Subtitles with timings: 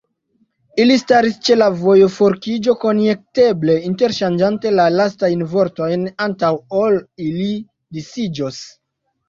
[0.83, 7.49] Ili staris ĉe la vojoforkiĝo, konjekteble interŝanĝante la lastajn vortojn, antaŭ ol ili
[7.97, 8.63] disiĝos.